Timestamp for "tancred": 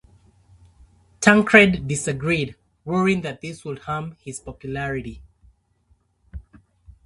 1.19-1.87